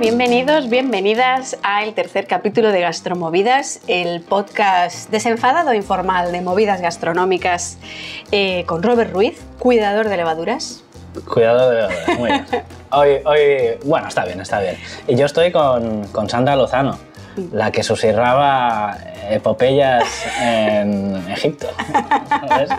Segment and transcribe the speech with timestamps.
[0.00, 7.78] bienvenidos, bienvenidas al tercer capítulo de Gastromovidas, el podcast desenfadado e informal de movidas gastronómicas
[8.30, 10.82] eh, con Robert Ruiz, cuidador de levaduras.
[11.26, 12.46] Cuidado de levaduras, muy bien.
[12.90, 14.76] Hoy, hoy, bueno, está bien, está bien.
[15.08, 16.98] Y yo estoy con, con Sandra Lozano,
[17.52, 18.96] la que susurraba
[19.30, 20.04] epopeyas
[20.40, 21.68] en Egipto.
[22.48, 22.70] ¿sabes?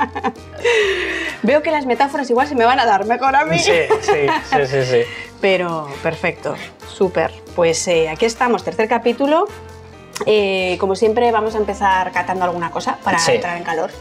[1.44, 3.60] Veo que las metáforas igual se me van a dar mejor a mí.
[3.60, 3.72] Sí,
[4.02, 5.02] sí, sí, sí, sí.
[5.42, 6.56] Pero perfecto,
[6.88, 7.32] súper.
[7.56, 9.46] Pues eh, aquí estamos, tercer capítulo.
[10.26, 13.34] Eh, como siempre, vamos a empezar catando alguna cosa para Sí.
[13.34, 13.92] entrar en calor.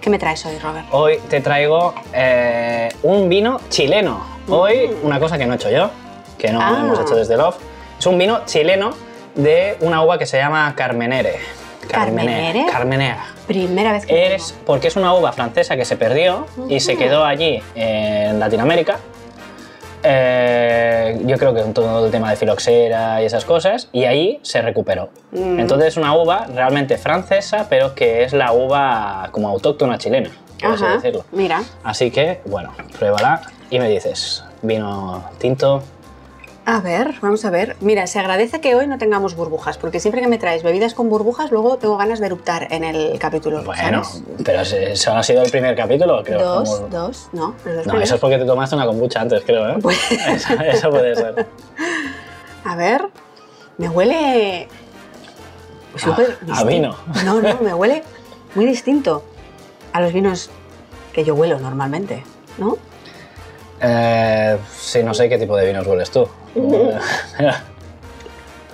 [0.00, 0.86] ¿Qué me traes hoy, Robert?
[0.90, 4.24] Hoy te traigo eh, un vino chileno.
[4.48, 5.90] Hoy una cosa que no he hecho yo,
[6.36, 6.78] que no Ah.
[6.80, 7.56] hemos hecho desde Love.
[7.98, 8.90] Es un vino chileno
[9.36, 11.36] de una uva que se llama Carmenere.
[11.88, 12.66] ¿Carmenere?
[12.70, 13.24] Carmenea.
[13.46, 17.24] Primera vez que Es porque es una uva francesa que se perdió y se quedó
[17.24, 18.98] allí en Latinoamérica.
[20.02, 24.62] Eh, yo creo que todo el tema de filoxera y esas cosas, y ahí se
[24.62, 25.10] recuperó.
[25.30, 25.60] Mm.
[25.60, 30.30] Entonces es una uva realmente francesa, pero que es la uva como autóctona chilena,
[30.60, 31.24] por así decirlo.
[31.32, 35.82] Mira, Así que, bueno, pruébala y me dices, vino tinto,
[36.64, 37.76] a ver, vamos a ver.
[37.80, 41.08] Mira, se agradece que hoy no tengamos burbujas, porque siempre que me traes bebidas con
[41.08, 43.64] burbujas, luego tengo ganas de eruptar en el capítulo.
[43.64, 44.22] bueno, ¿sabes?
[44.44, 46.38] pero eso ha sido el primer capítulo, creo.
[46.40, 48.02] Dos, como- dos, no, los dos No, primeros.
[48.04, 49.76] eso es porque te tomaste una kombucha antes, creo, ¿eh?
[49.82, 51.46] Pues- Eso, eso puede ser.
[52.64, 53.08] A ver,
[53.78, 54.68] me huele.
[55.96, 56.94] súper Ah, a vino.
[57.24, 58.04] No, no, me huele
[58.54, 59.24] muy distinto
[59.92, 60.48] a los vinos
[61.12, 62.22] que yo huelo normalmente,
[62.58, 62.78] ¿no?
[63.82, 66.28] Eh, sí, no sé qué tipo de vinos hueles tú.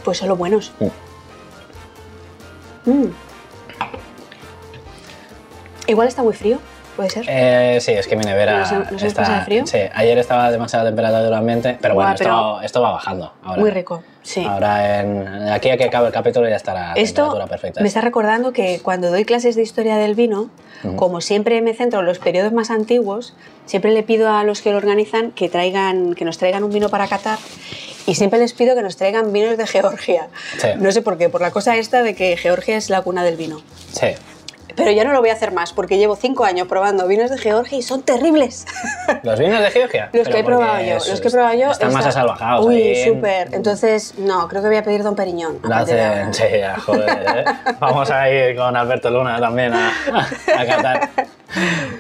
[0.05, 0.73] Pues solo buenos.
[0.81, 2.91] Mm.
[2.91, 3.12] Mm.
[5.87, 6.59] Igual está muy frío,
[6.97, 7.25] puede ser.
[7.28, 9.39] Eh, sí, es que mi nevera ¿Nos- nos hemos está...
[9.41, 9.67] de frío?
[9.67, 13.32] Sí, ayer estaba demasiada temperatura del ambiente, pero bueno, pero- Esto, esto va bajando.
[13.43, 13.61] Ahora.
[13.61, 14.44] muy rico, sí.
[14.44, 17.81] Ahora, en, aquí a que acabe el capítulo ya estará Esto temperatura perfecta.
[17.81, 20.50] me está recordando que cuando doy clases de historia del vino,
[20.97, 23.34] como siempre me centro en los periodos más antiguos,
[23.67, 26.88] siempre le pido a los que lo organizan que, traigan, que nos traigan un vino
[26.88, 27.38] para catar
[28.06, 30.28] y siempre les pido que nos traigan vinos de Georgia.
[30.59, 30.69] Sí.
[30.77, 33.37] No sé por qué, por la cosa esta de que Georgia es la cuna del
[33.37, 33.61] vino.
[33.93, 34.09] Sí.
[34.78, 37.37] Pero ya no lo voy a hacer más porque llevo cinco años probando vinos de
[37.39, 38.65] Georgia y son terribles.
[39.22, 40.09] ¿Los vinos de Georgia?
[40.12, 42.65] Los Pero que he probado yo, los que he probado yo Están más asalvajados.
[42.65, 43.49] Uy, ahí en- súper.
[43.53, 45.59] Entonces, no, creo que voy a pedir Don Periñón.
[45.65, 47.09] a Lo hacen, sí, ya, joder.
[47.11, 47.44] ¿eh?
[47.81, 49.91] Vamos a ir con Alberto Luna también a,
[50.56, 51.11] a Qatar.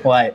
[0.04, 0.32] Guay.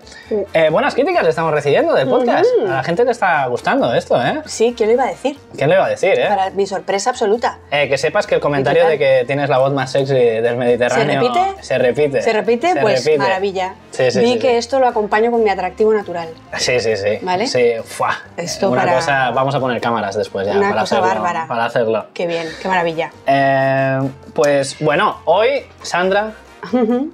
[0.54, 2.50] Eh, buenas críticas estamos recibiendo del podcast.
[2.68, 4.42] A la gente le está gustando esto, ¿eh?
[4.46, 5.38] Sí, ¿qué le iba a decir?
[5.58, 6.26] ¿Qué le iba a decir, eh?
[6.28, 7.60] Para mi sorpresa absoluta.
[7.72, 10.58] Eh, que sepas que el comentario ¿Y de que tienes la voz más sexy del
[10.58, 11.06] Mediterráneo...
[11.06, 11.64] ¿Se repite?
[11.64, 12.22] Se repite.
[12.22, 12.76] ¿Se repite?
[12.82, 13.18] pues repite.
[13.18, 13.76] maravilla.
[13.92, 16.30] Sí, sí, Vi sí, que esto lo acompaño con mi atractivo natural.
[16.58, 17.20] Sí, sí, sí.
[17.22, 17.48] ¿Vale?
[17.48, 18.18] Sí, ¡fua!
[18.38, 19.32] Esto Una para- cosa...
[19.32, 21.14] Vamos a poner cámaras después ya Una para cosa hacerlo.
[21.16, 21.48] bárbara.
[21.48, 22.06] Para hacerlo.
[22.14, 23.12] Qué bien, qué maravilla.
[23.28, 24.00] Eh,
[24.34, 26.34] pues bueno, hoy, Sandra,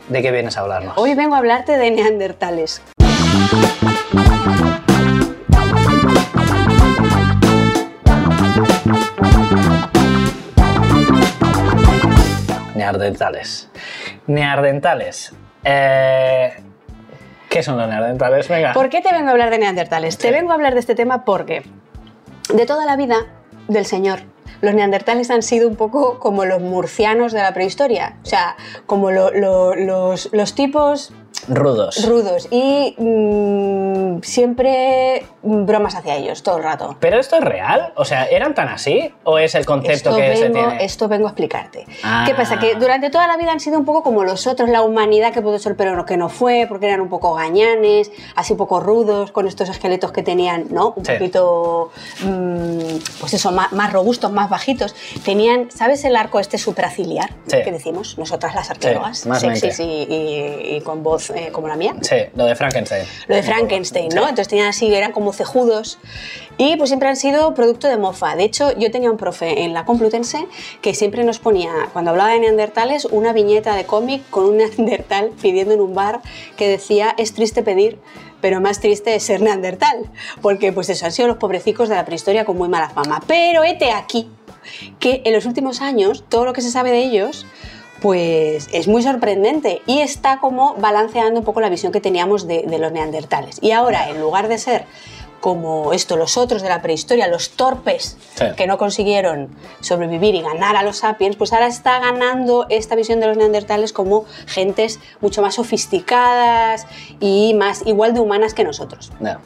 [0.07, 0.94] ¿de qué vienes a hablarnos?
[0.97, 2.81] Hoy vengo a hablarte de neandertales.
[12.75, 13.68] Neardentales.
[14.29, 15.34] Neardentales.
[15.63, 16.51] Eh,
[17.50, 18.47] ¿Qué son los neardentales?
[18.47, 18.73] Venga.
[18.73, 20.17] ¿Por qué te vengo a hablar de neandertales?
[20.19, 21.63] Te vengo a hablar de este tema porque
[22.53, 23.25] de toda la vida
[23.68, 24.19] del Señor,
[24.62, 28.18] los neandertales han sido un poco como los murcianos de la prehistoria.
[28.23, 31.12] O sea, como lo- lo- los, los tipos
[31.47, 32.05] Rudos.
[32.07, 36.95] rudos y mm, siempre bromas hacia ellos todo el rato.
[37.00, 37.94] ¿Pero esto es real?
[37.95, 39.13] O sea, ¿eran tan así?
[39.23, 40.83] ¿O es el concepto Esto que se vengo, tiene?
[40.85, 41.85] esto vengo a explicarte.
[42.03, 42.23] Ah.
[42.27, 42.59] ¿Qué pasa?
[42.59, 45.41] Que durante toda la vida han sido un poco como los otros, la humanidad que
[45.41, 49.31] pudo ser, pero que no fue, porque eran un poco gañanes, así un poco rudos,
[49.31, 50.94] con estos esqueletos que tenían, ¿no?
[50.95, 51.13] Un Sí.
[51.13, 51.91] poquito,
[52.23, 54.95] mm, pues eso, más, más robustos, más bajitos.
[55.23, 57.29] Tenían, ¿sabes el arco este supraciliar?
[57.47, 57.57] Sí.
[57.63, 61.75] Que decimos nosotras las arqueólogas, más sexys y, y- y con voz eh, como la
[61.75, 61.95] mía.
[62.01, 63.05] Sí, lo de Frankenstein.
[63.27, 64.21] Lo de Frankenstein, ¿no?
[64.23, 65.99] Entonces tenían así, eran como cejudos
[66.57, 68.35] y pues siempre han sido producto de mofa.
[68.35, 70.45] De hecho, yo tenía un profe en la Complutense
[70.81, 75.31] que siempre nos ponía, cuando hablaba de neandertales, una viñeta de cómic con un neandertal
[75.41, 76.21] pidiendo en un bar
[76.57, 77.97] que decía, es triste pedir,
[78.41, 80.09] pero más triste es ser neandertal.
[80.41, 83.21] Porque pues eso, han sido los pobrecicos de la prehistoria con muy mala fama.
[83.25, 84.29] Pero hete aquí,
[84.99, 87.45] que en los últimos años, todo lo que se sabe de ellos
[88.01, 92.66] pues es muy sorprendente y está como balanceando un poco la visión que teníamos de,
[92.80, 93.57] los neandertales.
[93.62, 94.86] Y ahora, en lugar de ser
[95.39, 98.45] como esto, los otros de la prehistoria, los torpes Sí.
[98.56, 99.50] que no consiguieron
[99.81, 103.91] sobrevivir y ganar a los sapiens, pues ahora está ganando esta visión de los neandertales
[103.94, 106.88] como gentes mucho más sofisticadas
[107.19, 109.12] y más igual de humanas que nosotros.
[109.19, 109.38] No.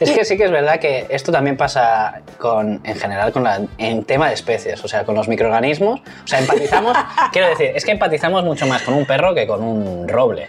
[0.00, 3.60] Es que sí que es verdad que esto también pasa con, en general con la,
[3.78, 6.00] en tema de especies, o sea, con los microorganismos.
[6.00, 6.96] O sea, empatizamos,
[7.32, 10.48] quiero decir, es que empatizamos mucho más con un perro que con un roble.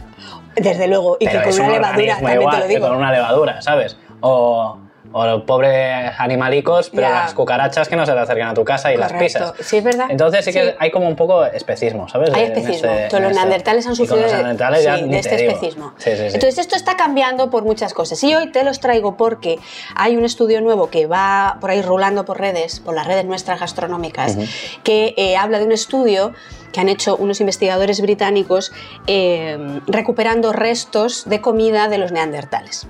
[0.56, 2.88] Desde luego, y Pero que con una un levadura, también igual te lo que digo.
[2.88, 3.96] con una levadura, ¿sabes?
[4.22, 4.78] O,
[5.14, 7.10] o los pobres animalicos, pero Ya.
[7.10, 9.52] las cucarachas que no se te acercan a tu casa y las Correcto.
[9.54, 9.68] pisas.
[9.68, 10.06] Sí, es verdad.
[10.10, 10.76] Entonces sí que Sí.
[10.80, 12.34] hay como un poco especismo, ¿sabes?
[12.34, 12.90] Hay En especismo.
[12.92, 15.08] este- Todos en los neandertales han Y con sufrido los de- neandertales ya sí, ni
[15.10, 15.52] de te este digo.
[15.52, 15.94] especismo.
[15.98, 16.24] Sí, sí, sí.
[16.36, 18.24] Entonces esto está cambiando por muchas cosas.
[18.24, 19.60] Y hoy te los traigo porque
[19.96, 23.60] hay un estudio nuevo que va por ahí rulando por redes, por las redes nuestras
[23.60, 24.38] gastronómicas,
[24.84, 26.32] que eh, habla de un estudio
[26.72, 28.72] que han hecho unos investigadores británicos
[29.08, 29.58] eh,
[29.88, 32.88] recuperando restos de comida de los neandertales.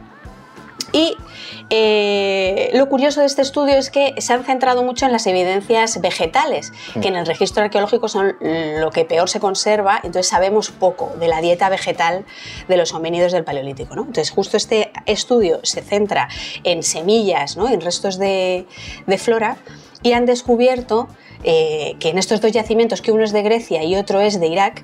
[0.92, 1.16] Y
[1.70, 6.02] eh, lo curioso de este estudio es que se han centrado mucho en las evidencias
[6.02, 11.12] vegetales, que en el registro arqueológico son lo que peor se conserva, entonces sabemos poco
[11.20, 12.26] de la dieta vegetal
[12.68, 13.96] de los homínidos del Paleolítico.
[13.96, 14.02] ¿no?
[14.02, 16.28] Entonces justo este estudio se centra
[16.64, 17.70] en semillas, ¿no?
[17.70, 18.66] en restos de,
[19.08, 19.58] de flora,
[20.04, 21.08] y han descubierto
[21.44, 24.48] eh, que en estos dos yacimientos, que uno es de Grecia y otro es de
[24.48, 24.84] Irak,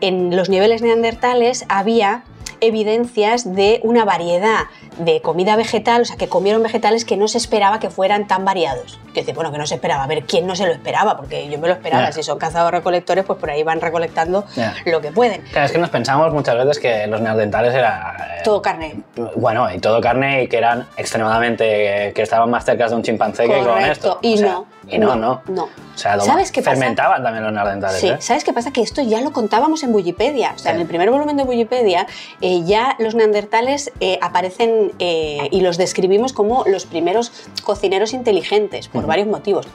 [0.00, 2.24] en los niveles neandertales había
[2.60, 4.64] evidencias de una variedad
[4.98, 8.44] de comida vegetal, o sea, que comieron vegetales que no se esperaba que fueran tan
[8.44, 8.98] variados.
[9.14, 10.04] Que dice, bueno, que no se esperaba.
[10.04, 11.16] A ver, ¿quién no se lo esperaba?
[11.16, 12.12] Porque yo me lo esperaba.
[12.12, 14.44] Si son cazadores recolectores, pues por ahí van recolectando
[14.86, 15.42] lo que pueden.
[15.52, 18.16] Claro, es que nos pensamos muchas veces que los neandertales era...
[18.38, 18.96] eh, Todo carne.
[19.36, 22.12] Bueno, y todo carne y que eran extremadamente...
[22.14, 23.92] que estaban más cerca de un chimpancé que con Correcto.
[23.92, 24.18] esto.
[24.22, 24.66] Y O sea, no.
[24.90, 25.42] Y no, no.
[25.48, 25.64] no.
[25.64, 26.76] O sea, lo- ¿Sabes qué pasa?
[26.76, 28.16] fermentaban también los neandertales, Sí, ¿eh?
[28.20, 28.72] ¿sabes qué pasa?
[28.72, 30.52] Que esto ya lo contábamos en Wikipedia.
[30.54, 30.76] O sea, Sí.
[30.76, 32.06] en el primer volumen de Wikipedia
[32.40, 37.32] eh, ya los neandertales eh, aparecen y los describimos como los primeros
[37.64, 39.66] cocineros inteligentes por varios motivos.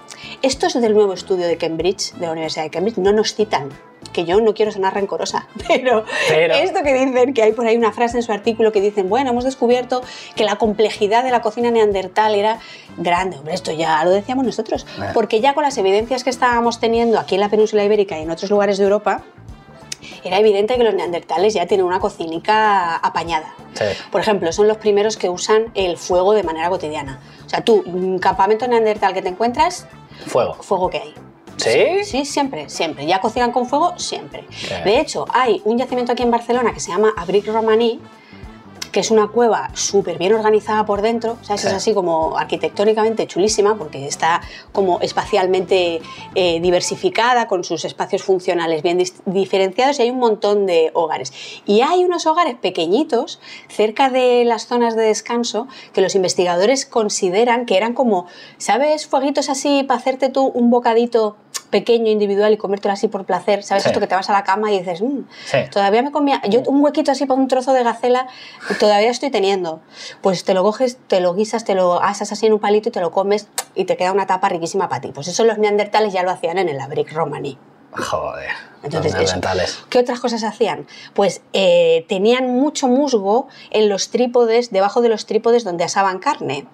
[0.41, 3.69] Estos del nuevo estudio de Cambridge, de la Universidad de Cambridge, no nos citan.
[4.13, 7.75] Que yo no quiero sonar rencorosa, pero, Pero- esto que dicen, que hay por ahí
[7.75, 10.01] una frase en su artículo que dicen, bueno, hemos descubierto
[10.35, 12.59] que la complejidad de la cocina neandertal era
[12.97, 13.37] grande.
[13.37, 14.85] Hombre, esto ya lo decíamos nosotros.
[15.01, 15.09] Eh.
[15.13, 18.31] Porque ya con las evidencias que estábamos teniendo aquí en la península ibérica y en
[18.31, 19.23] otros lugares de Europa,
[20.23, 23.53] era evidente que los neandertales ya tienen una cocinica apañada.
[23.73, 23.85] Sí.
[24.11, 27.19] Por ejemplo, son los primeros que usan el fuego de manera cotidiana.
[27.45, 29.87] O sea, tú, un campamento neandertal que te encuentras,
[30.27, 30.55] Fuego.
[30.61, 31.13] fuego que hay.
[31.57, 32.03] ¿Sí?
[32.03, 33.05] Sí, siempre, siempre.
[33.05, 34.45] Ya cocinan con fuego, siempre.
[34.67, 37.99] Qué De hecho, hay un yacimiento aquí en Barcelona que se llama Abric Romaní,
[38.93, 41.65] que es una cueva súper bien organizada por dentro, ¿sabes?
[41.65, 44.41] Es así como arquitectónicamente chulísima porque está
[44.71, 45.99] como espacialmente
[46.35, 51.33] eh, diversificada con sus espacios funcionales bien diferenciados y hay un montón de hogares.
[51.65, 57.65] Y hay unos hogares pequeñitos cerca de las zonas de descanso que los investigadores consideran
[57.65, 58.27] que eran como,
[58.59, 59.07] ¿sabes?
[59.07, 61.35] Fueguitos así para hacerte tú un bocadito
[61.73, 63.83] pequeño, individual y comértelo así por placer, ¿sabes?
[63.83, 63.89] Sí.
[63.89, 65.57] Esto que te vas a la cama y dices, "Mm, Sí.
[65.71, 68.27] todavía me comía, yo un huequito así para un trozo de gacela,
[68.79, 69.81] todavía estoy teniendo.
[70.21, 72.91] Pues te lo coges, te lo guisas, te lo asas así en un palito y
[72.91, 75.11] te lo comes y te queda una tapa riquísima para ti.
[75.11, 77.57] Pues eso los neandertales ya lo hacían en el abric romaní.
[77.95, 78.49] Joder.
[78.83, 79.31] Entonces, los eso.
[79.33, 79.79] neandertales.
[79.89, 80.87] ¿Qué otras cosas hacían?
[81.13, 86.65] Pues eh, tenían mucho musgo en los trípodes, debajo de los trípodes donde asaban carne.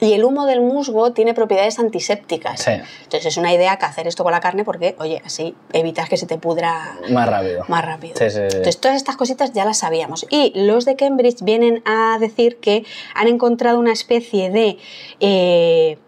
[0.00, 2.60] Y el humo del musgo tiene propiedades antisépticas.
[2.60, 2.70] Sí.
[3.02, 6.16] Entonces es una idea que hacer esto con la carne porque, oye, así evitas que
[6.16, 7.64] se te pudra Más rápido.
[7.68, 8.14] más rápido.
[8.16, 8.56] Sí, sí, sí.
[8.56, 10.26] Entonces, todas estas cositas ya las sabíamos.
[10.30, 12.84] Y los de Cambridge vienen a decir que
[13.14, 14.78] han encontrado una especie de.
[15.20, 15.98] eh,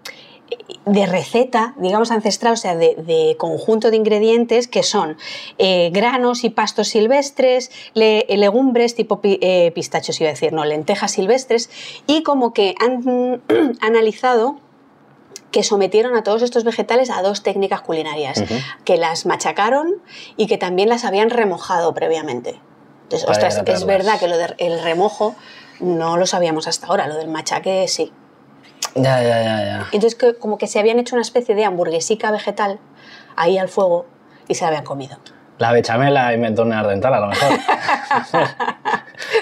[0.86, 5.16] de receta, digamos ancestral, o sea, de, de conjunto de ingredientes que son
[5.58, 10.64] eh, granos y pastos silvestres, le- legumbres tipo pi- eh, pistachos, iba a decir, no,
[10.64, 11.70] lentejas silvestres,
[12.06, 13.40] y como que han
[13.80, 14.56] analizado
[15.50, 18.42] que sometieron a todos estos vegetales a dos técnicas culinarias,
[18.84, 19.96] que las machacaron
[20.38, 22.58] y que también las habían remojado previamente.
[23.04, 25.34] Entonces, Para ostras, es verdad que lo del remojo
[25.80, 28.10] no lo sabíamos hasta ahora, lo del machaque sí.
[28.94, 29.86] Ya, ya, ya, ya.
[29.92, 32.78] Entonces, que, como que se habían hecho una especie de hamburguesica vegetal
[33.36, 34.06] ahí al fuego
[34.48, 35.16] y se la habían comido.
[35.58, 37.50] La bechamel la inventó un neandertal, a lo mejor.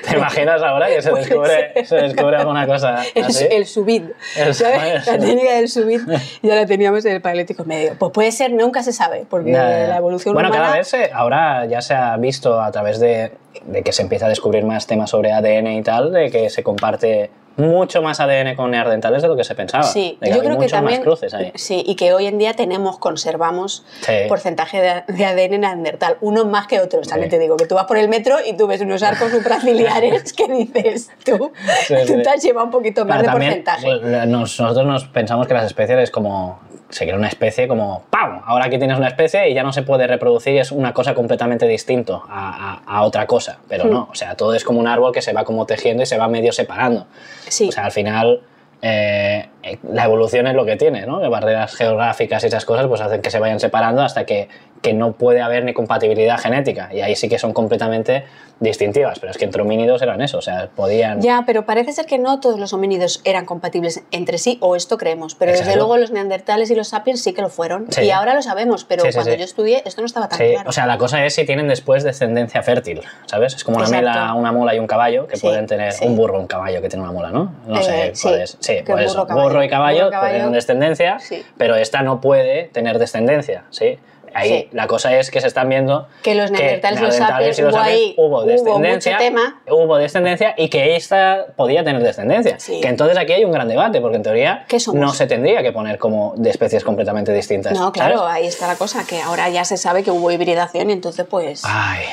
[0.09, 3.47] ¿Te imaginas ahora que se descubre, se descubre alguna cosa El, así?
[3.51, 4.03] el subid,
[4.37, 5.05] El ¿sabes?
[5.05, 5.13] subid.
[5.17, 6.01] La técnica del subid
[6.43, 7.95] ya la teníamos en el paleolítico medio.
[7.99, 10.65] Pues puede ser, nunca se sabe, porque la evolución bueno, humana...
[10.65, 13.33] cada vez se- ahora ya se ha visto a través de
[13.65, 16.63] de que se empieza a descubrir más temas sobre ADN y tal, de que se
[16.63, 19.83] comparte mucho más ADN con neandertales de lo que se pensaba.
[19.83, 21.01] Sí, de que yo hay creo que también.
[21.01, 21.53] más cruces ahí.
[21.57, 24.13] Sí, y que hoy en día tenemos, conservamos Sí.
[24.29, 27.09] porcentaje de, de ADN neandertal, unos más que otros.
[27.09, 27.37] También Sí.
[27.37, 30.47] te digo que tú vas por el metro y tú ves unos arcos supraciliares que
[30.49, 31.53] dices, tú,
[31.87, 33.85] Sí, tú te has llevado un poquito más Claro, de porcentaje.
[33.85, 36.61] pues, nos- nosotros nos pensamos que las especies es como.
[36.91, 38.43] Se crea una especie como ¡pam!
[38.45, 41.15] Ahora aquí tienes una especie y ya no se puede reproducir y es una cosa
[41.15, 43.59] completamente distinto a, a- a otra cosa.
[43.69, 43.91] Pero Hmm.
[43.91, 46.19] no, o sea, todo es como un árbol que se va como tejiendo y se
[46.19, 47.07] va medio separando.
[47.49, 47.69] Sí.
[47.69, 48.41] O sea, al final
[48.83, 49.49] eh,
[49.83, 51.21] la evolución es lo que tiene, ¿no?
[51.21, 54.49] Que barreras geográficas y esas cosas pues hacen que se vayan separando hasta que,
[54.83, 56.89] que no puede haber ni compatibilidad genética.
[56.93, 58.25] Y ahí sí que son completamente
[58.61, 59.19] distintivas.
[59.19, 61.21] Pero es que entre homínidos eran eso, o sea, podían...
[61.23, 64.99] Ya, pero parece ser que no todos los homínidos eran compatibles entre sí, o esto
[64.99, 65.35] creemos.
[65.35, 67.87] Pero desde luego los neandertales y los sapiens sí que lo fueron.
[67.91, 68.03] Sí.
[68.03, 70.69] Y ahora lo sabemos, pero Sí, sí, cuando yo estudié esto no estaba tan claro.
[70.69, 73.55] o sea, la cosa es si tienen después descendencia fértil, ¿sabes?
[73.55, 76.47] Es como una, mela, una mula y un caballo que pueden tener un burro, un
[76.47, 77.53] caballo que tiene una mula, ¿no?
[77.67, 77.83] No Eh,
[78.15, 79.27] sé, puedes- sí, burro, eso.
[79.53, 80.35] Burro y caballo, Burro, caballo.
[80.35, 81.45] tienen descendencia, Sí.
[81.59, 83.99] pero esta no puede tener descendencia, ¿sí?
[84.33, 84.69] Ahí Sí.
[84.71, 88.15] la cosa es que se están viendo Que los neandertales y los sapiens, hubo ahí-
[88.17, 89.61] hubo hubo descendencia, mucho tema.
[89.69, 92.61] hubo descendencia y que esta podía tener descendencia.
[92.61, 92.81] Sí.
[92.81, 95.99] Que entonces aquí hay un gran debate, porque en teoría no se tendría que poner
[95.99, 97.73] como de especies completamente distintas.
[97.73, 98.35] No, claro, ¿sabes?
[98.35, 101.63] ahí está la cosa, que ahora ya se sabe que hubo hibridación y entonces pues...
[101.65, 102.05] Ay,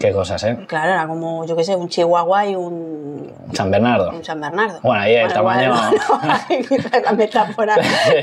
[0.00, 0.58] qué cosas, ¿eh?
[0.66, 4.10] Claro, era como, yo qué sé, un chihuahua y un, San Bernardo.
[4.10, 4.80] un San Bernardo.
[4.82, 6.34] Bueno, ahí el tamaño- bueno,
[6.68, 7.76] quizás la metáfora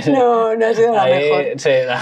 [0.07, 1.59] no, no ha sido la Ahí, mejor.
[1.59, 2.01] Sí, la-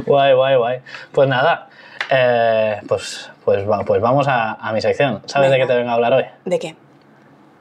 [0.06, 0.78] guay, guay, guay.
[1.12, 1.68] Pues nada,
[2.10, 5.22] eh, pues, pues, pues vamos a, a mi sección.
[5.26, 6.24] ¿Sabes de qué te vengo a hablar hoy?
[6.44, 6.76] ¿De qué?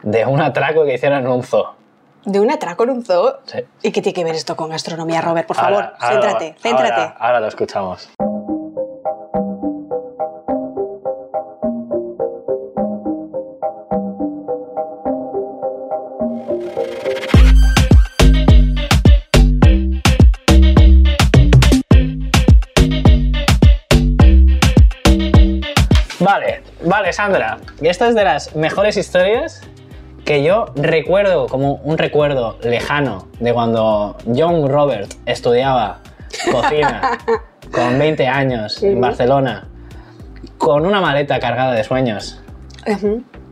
[0.03, 1.73] De un atraco que hicieron en un zoo.
[2.23, 3.37] ¿De un atraco en un zoo?
[3.45, 3.59] Sí.
[3.83, 5.47] ¿Y qué tiene que ver esto con gastronomía, Robert?
[5.47, 7.01] Por favor, Ahora- ahora- céntrate, céntrate.
[7.01, 8.09] Ahora, ahora lo escuchamos.
[26.87, 27.57] Vale, Sandra.
[27.81, 29.61] Esta es de las mejores historias
[30.23, 35.99] que yo recuerdo como un recuerdo lejano de cuando John Robert estudiaba
[36.49, 37.17] cocina
[37.73, 39.67] con 20 años en Barcelona,
[40.57, 42.41] con una maleta cargada de sueños.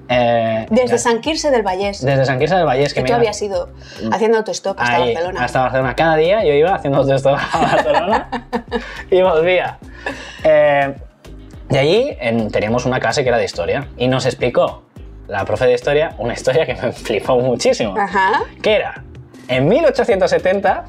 [0.07, 3.41] Eh, Desde San Quirze del Vallés, desde San Quirze del Vallés, que que tú habías
[3.41, 3.69] ido
[4.13, 5.43] haciendo autostop hasta ahí, Barcelona.
[5.43, 5.95] hasta Barcelona.
[5.95, 8.29] Cada día yo iba haciendo esto a Barcelona
[9.11, 9.77] y volvía.
[10.43, 10.95] Eh,
[11.69, 14.83] y allí en- teníamos una clase que era de historia y nos explicó
[15.27, 17.95] la profe de historia una historia que me flipó muchísimo.
[17.97, 18.43] Ajá.
[18.61, 19.03] Que era,
[19.47, 20.85] en 1870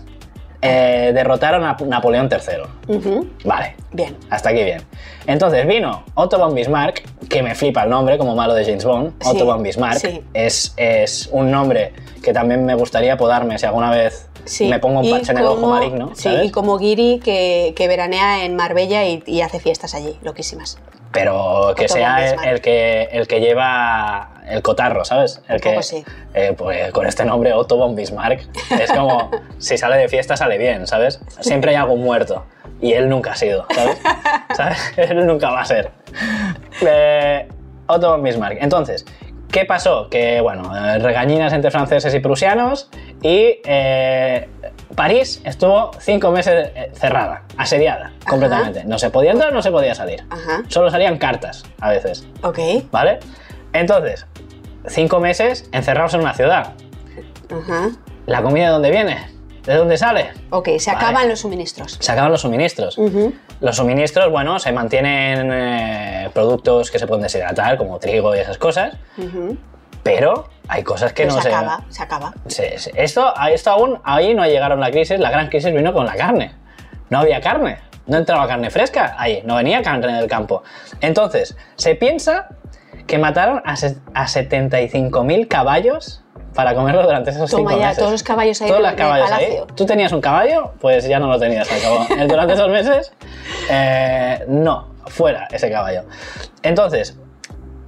[0.66, 2.98] eh, derrotaron a Napoleón III.
[3.44, 4.16] Vale, Bien.
[4.30, 4.82] hasta aquí bien.
[5.26, 9.12] Entonces vino Otto von Bismarck, que me flipa el nombre como malo de James Bond.
[9.22, 10.22] Sí, Otto von Bismarck sí.
[10.34, 11.92] es, es un nombre
[12.22, 14.68] que también me gustaría apodarme si alguna vez Sí.
[14.68, 16.12] me pongo un parche en el ojo maligno.
[16.14, 16.44] Sí, ¿sabes?
[16.46, 20.78] y como Guiri que, que veranea en Marbella y, y hace fiestas allí, loquísimas.
[21.10, 25.42] Pero que Otto sea el que, el que lleva el cotarro, ¿sabes?
[25.48, 26.04] El que, sí.
[26.34, 28.42] eh, pues, con este nombre, Otto von Bismarck,
[28.80, 31.20] es como si sale de fiesta sale bien, ¿sabes?
[31.40, 32.44] Siempre hay algún muerto
[32.80, 33.98] y él nunca ha sido, ¿sabes?
[34.56, 34.92] ¿Sabes?
[34.96, 35.90] Él nunca va a ser.
[36.80, 37.48] Eh,
[37.86, 38.58] Otto von Bismarck.
[38.60, 39.04] Entonces,
[39.50, 40.08] ¿qué pasó?
[40.10, 42.90] Que, bueno, eh, regañinas entre franceses y prusianos
[43.22, 44.48] y eh,
[44.94, 48.84] París estuvo cinco meses cerrada, asediada completamente.
[48.84, 50.24] No se podía entrar, no se podía salir.
[50.30, 50.62] Ajá.
[50.68, 52.58] Solo salían cartas a veces, Ok.
[52.90, 53.18] ¿vale?
[53.72, 54.26] Entonces,
[54.88, 56.72] cinco meses encerrados en una ciudad.
[57.50, 57.90] Ajá.
[58.26, 59.30] ¿La comida de dónde viene?
[59.64, 60.30] ¿De dónde sale?
[60.50, 61.04] Ok, se Vale.
[61.04, 61.96] acaban los suministros.
[62.00, 62.98] Se acaban los suministros.
[63.60, 68.58] Los suministros, bueno, se mantienen eh, productos que se pueden deshidratar, como trigo y esas
[68.58, 68.96] cosas,
[70.02, 71.54] pero hay cosas que Pero no se se...
[71.54, 72.34] acaba, se acaba.
[72.46, 76.14] se- esto, esto aún, ahí no llegaron la crisis, la gran crisis vino con la
[76.14, 76.54] carne.
[77.10, 80.62] No había carne, no entraba carne fresca ahí, no venía carne del campo.
[81.00, 82.48] Entonces, se piensa
[83.06, 86.22] que mataron a, a 75.000 caballos
[86.54, 87.98] para comerlo durante esos Toma cinco ya, meses.
[87.98, 89.58] todos los caballos ahí Todos los caballos ahí.
[89.74, 90.72] ¿Tú tenías un caballo?
[90.80, 91.66] Pues ya no lo tenías.
[91.68, 92.06] se acabó.
[92.28, 93.12] Durante esos meses,
[93.70, 96.04] eh, no, fuera ese caballo.
[96.62, 97.16] Entonces,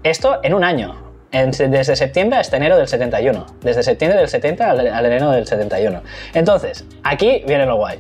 [0.02, 1.06] esto en un año.
[1.30, 3.46] En- desde septiembre hasta enero del 71.
[3.62, 6.02] Desde septiembre del 70 al, al enero del 71.
[6.34, 7.98] Entonces, aquí viene lo guay.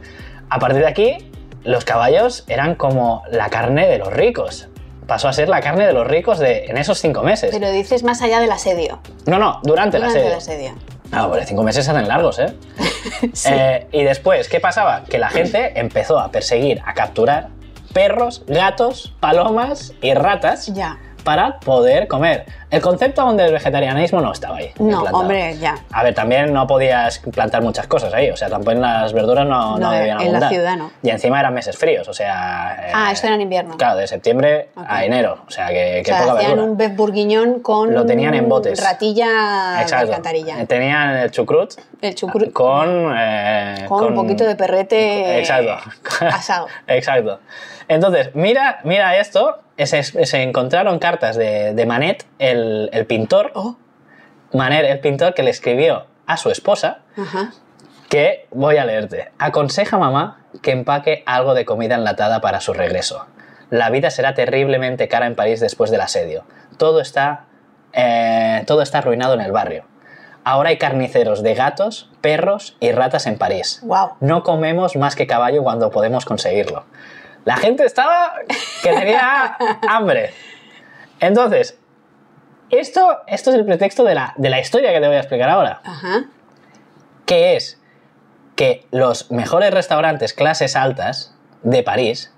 [0.50, 1.30] A partir de aquí,
[1.64, 4.68] los caballos eran como la carne de los ricos.
[5.08, 7.50] Pasó a ser la carne de los ricos de, en esos cinco meses.
[7.50, 9.00] Pero dices más allá del asedio.
[9.26, 10.74] no, no, durante, Durante la el asedio.
[11.10, 12.54] Ah, pues cinco meses se hacen largos, ¿eh?
[13.32, 13.48] Sí.
[13.50, 15.04] Eh, y después, ¿qué pasaba?
[15.04, 17.48] Que la gente empezó a perseguir, a capturar
[17.94, 20.98] perros, gatos, palomas y ratas Ya.
[21.28, 22.46] Para poder comer.
[22.70, 24.72] El concepto aún del vegetarianismo no estaba ahí.
[24.78, 25.18] No, implantado.
[25.18, 25.74] hombre, ya.
[25.92, 29.72] A ver, también no podías plantar muchas cosas ahí, o sea, tampoco las verduras no,
[29.72, 30.90] no No, debían en la ciudad no.
[31.02, 32.78] Y encima eran meses fríos, o sea...
[32.88, 33.76] eh, Ah, esto era en invierno.
[33.76, 34.84] Claro, de septiembre Ok.
[34.88, 36.70] a enero, o sea, que, O que sea, poca hacían verdura.
[36.70, 38.82] un beef bourguignon con Lo tenían en botes.
[38.82, 39.26] ratilla
[39.76, 40.06] de Exacto.
[40.06, 40.66] alcantarilla.
[40.66, 45.76] Tenían el chucrut El chucrut con, eh, con, un poquito de perrete Exacto.
[46.20, 46.68] asado.
[46.86, 47.40] Exacto.
[47.86, 49.58] Entonces, mira, mira esto.
[49.78, 53.52] Se, se encontraron cartas de, de Manet, el, el pintor.
[53.54, 53.76] Oh,
[54.52, 57.52] Manet, el pintor que le escribió a su esposa, ajá.
[58.08, 59.30] que voy a leerte.
[59.38, 63.26] Aconseja a mamá que empaque algo de comida enlatada para su regreso.
[63.70, 66.44] La vida será terriblemente cara en París después del asedio.
[66.78, 67.44] Todo está,
[67.92, 69.84] eh, todo está arruinado en el barrio.
[70.44, 73.80] Ahora hay carniceros de gatos, perros y ratas en París.
[73.82, 74.12] Wow.
[74.20, 76.84] No comemos más que caballo cuando podemos conseguirlo.
[77.44, 78.34] La gente estaba
[78.82, 79.56] que tenía
[79.88, 80.32] hambre.
[81.20, 81.78] Entonces,
[82.70, 85.48] esto, esto es el pretexto de la, de la historia que te voy a explicar
[85.48, 86.24] ahora Ajá.
[87.24, 87.80] que es
[88.56, 92.32] que los mejores restaurantes clases altas de París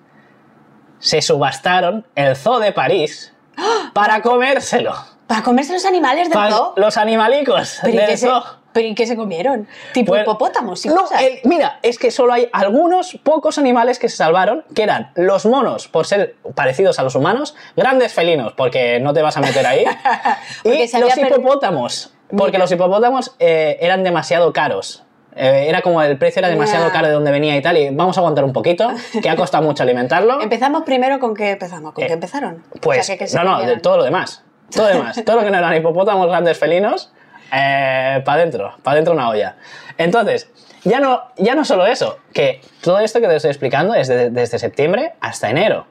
[0.98, 3.34] se subastaron el zoo de París
[3.94, 4.94] para comérselo.
[5.26, 6.72] Para comerse los animales del Pa- zoo.
[6.76, 8.42] Los animalicos ¿Pero y, del qué se, zoo.
[8.72, 9.66] ¿Pero y qué se comieron?
[9.92, 11.22] Tipo Pues- hipopótamos y No, cosas.
[11.22, 15.44] el- mira, es que solo hay algunos pocos animales que se salvaron, que eran los
[15.46, 19.66] monos, por ser parecidos a los humanos, grandes felinos, porque no te vas a meter
[19.66, 19.84] ahí,
[20.64, 22.58] y los hipopótamos, porque Mira.
[22.60, 25.02] los hipopótamos eh, eran demasiado caros.
[25.36, 28.16] Eh, era como el precio era demasiado caro de donde venía y tal, y vamos
[28.16, 28.90] a aguantar un poquito,
[29.22, 30.40] que ha costado mucho alimentarlo.
[30.42, 32.64] Empezamos primero con qué empezamos, con Eh, qué empezaron.
[32.80, 34.42] Pues, O sea, que- que no, no, de todo lo demás.
[34.74, 35.20] Todo lo demás.
[35.24, 37.12] todo lo que no eran hipopótamos, grandes felinos,
[37.50, 39.56] para adentro, para adentro una olla.
[39.98, 40.48] Entonces,
[40.84, 44.30] ya no, ya no solo eso, que todo esto que te estoy explicando es de-
[44.30, 45.86] desde septiembre hasta enero.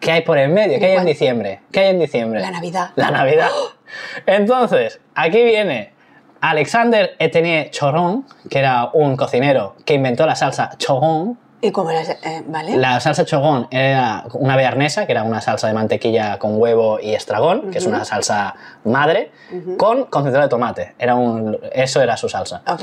[0.00, 0.78] ¿Qué hay por el medio?
[0.78, 1.60] ¿Qué hay en diciembre?
[1.70, 2.40] ¿Qué hay en diciembre?
[2.40, 2.90] La Navidad.
[2.96, 3.50] La Navidad.
[4.26, 5.92] Entonces, aquí viene
[6.40, 12.08] Alexander Etienne Choron, que era un cocinero que inventó la salsa choron, ¿Y cómo las,
[12.10, 12.76] eh, ¿Vale?
[12.76, 17.14] la salsa chogón era una bearnesa, que era una salsa de mantequilla con huevo y
[17.14, 18.54] estragón, que es una salsa
[18.84, 19.30] madre,
[19.78, 20.94] con concentrado de tomate.
[20.98, 22.62] Era un, eso era su salsa.
[22.66, 22.82] Ok.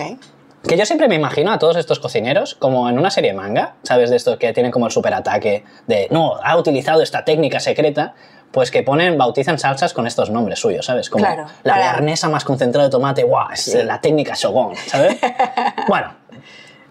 [0.68, 4.10] Que yo siempre me imagino a todos estos cocineros como en una serie manga, ¿sabes?
[4.10, 8.14] De estos que tienen como el superataque de, no, ha utilizado esta técnica secreta,
[8.52, 11.10] pues que ponen, bautizan salsas con estos nombres suyos, ¿sabes?
[11.10, 15.18] Como Claro, la para- bearnesa más concentrado de tomate, guau, es la técnica Shogun, ¿sabes?
[15.88, 16.14] bueno,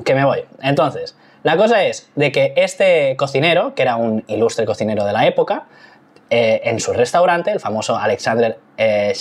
[0.05, 0.45] que me voy.
[0.62, 5.27] Entonces, la cosa es de que este cocinero, que era un ilustre cocinero de la
[5.27, 5.66] época,
[6.31, 9.14] eh, en su restaurante, el famoso Alexander eh,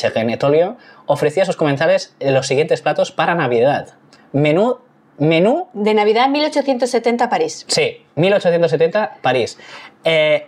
[1.05, 3.93] ofrecía a sus comensales eh, los siguientes platos para Navidad.
[4.33, 4.79] Menú,
[5.17, 7.65] menú, De Navidad 1870 París.
[7.67, 9.57] sí, 1870, París.
[10.03, 10.47] Eh,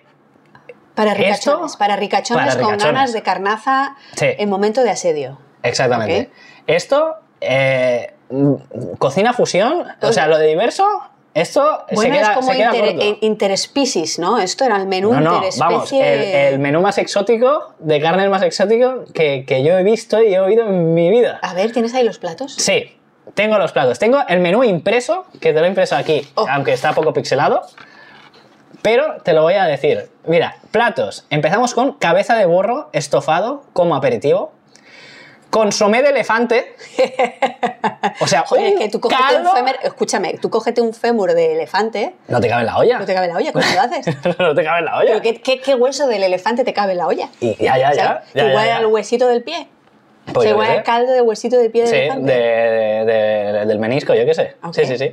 [0.95, 1.23] Para ¿Esto?
[1.23, 1.77] ricachones.
[1.77, 2.93] Para ricachones Para con ricachones.
[2.93, 4.25] ganas de carnaza Sí.
[4.37, 5.37] en momento de asedio.
[5.63, 6.29] exactamente.
[6.67, 8.53] Esto, eh, mm,
[8.99, 10.85] cocina fusión, o sea, lo de diverso,
[11.33, 13.05] esto se queda, es como se queda inter- corto.
[13.05, 14.39] in- interespecies, ¿no?
[14.39, 15.63] Esto era el menú No, no, interespecie.
[15.65, 15.99] vamos, el,
[16.53, 20.39] el menú más exótico, de carne más exótico que, que yo he visto y he
[20.39, 21.39] oído en mi vida.
[21.41, 22.55] A ver, ¿tienes ahí los platos?
[22.55, 22.97] Sí,
[23.35, 23.99] tengo los platos.
[23.99, 26.45] Tengo el menú impreso, que te lo he impreso aquí, Oh.
[26.49, 27.61] aunque está poco pixelado.
[28.81, 30.09] Pero te lo voy a decir.
[30.25, 31.25] Mira, platos.
[31.29, 34.53] Empezamos con cabeza de burro estofado como aperitivo.
[35.49, 36.75] Consomé de elefante.
[38.21, 40.93] O sea, Joder, es un que tú cógete caldo- un fémur, escúchame, tú cógete un
[40.93, 42.99] fémur de elefante, No te cabe en la olla.
[42.99, 44.05] no te cabe en la olla, ¿cómo lo haces?
[44.39, 45.07] no te cabe en la olla.
[45.09, 47.29] Pero ¿qué, qué, qué hueso del elefante te cabe en la olla?
[47.39, 48.23] Y ya, ya, ya.
[48.33, 48.77] Ya, igual ya, ya.
[48.77, 49.67] al huesito del pie.
[50.33, 52.31] Pues yo igual al caldo de huesito del pie del Sí, de, elefante.
[52.33, 54.55] de- de- del menisco, yo qué sé.
[54.63, 54.73] Ok.
[54.75, 55.11] Sí, sí, sí.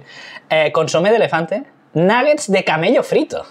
[0.50, 1.62] Eh, consomé de elefante,
[1.94, 3.46] nuggets de camello frito.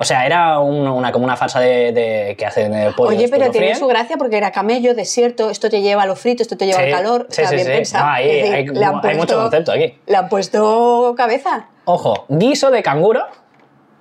[0.00, 3.08] O sea, era un- una, como una farsa de, de- que hacen de pollo.
[3.16, 6.42] Oye, pero tiene su gracia porque era camello, desierto, esto te lleva a lo frito,
[6.42, 8.04] esto te lleva Sí, al calor, sí, sí, bien pensado.
[8.06, 9.98] No, ahí decir, hay- le han hay mucho concepto aquí.
[10.06, 11.66] Le han puesto cabeza.
[11.84, 13.24] Ojo, guiso de canguro,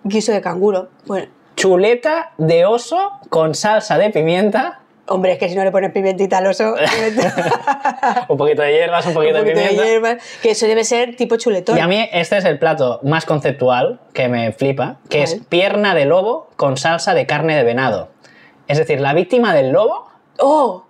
[0.03, 0.89] Guiso de canguro.
[1.05, 5.91] Bueno, chuleta de oso con salsa de pimienta, hombre, es que si no le pones
[5.91, 6.75] pimentita al oso,
[8.29, 9.83] un poquito de hierbas, un un poquito, poquito de de pimienta.
[9.85, 11.77] hierba, que eso debe ser tipo chuletón.
[11.77, 15.93] Y a mí este es el plato más conceptual que me flipa, que es pierna
[15.95, 18.09] de lobo con salsa de carne de venado.
[18.67, 20.07] Es decir, la víctima del lobo
[20.39, 20.83] ¡Oh!